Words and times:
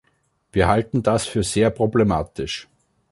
Wir 0.51 0.67
halten 0.67 1.03
das 1.03 1.27
für 1.27 1.43
sehr 1.43 1.69
problematisch. 1.69 2.67